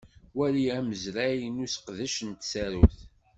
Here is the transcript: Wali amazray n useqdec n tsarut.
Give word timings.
Wali 0.37 0.63
amazray 0.79 1.39
n 1.53 1.63
useqdec 1.65 2.15
n 2.23 2.29
tsarut. 2.41 2.99